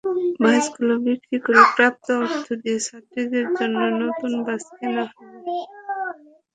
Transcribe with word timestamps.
বাসগুলো 0.43 0.93
বিক্রি 1.05 1.37
করে 1.45 1.61
প্রাপ্ত 1.75 2.07
অর্থ 2.21 2.47
দিয়ে 2.61 2.77
ছাত্রীদের 2.87 3.45
জন্য 3.57 3.79
নতুন 4.01 4.31
বাস 4.45 4.63
কেনা 4.75 5.03
হবে। 5.09 5.55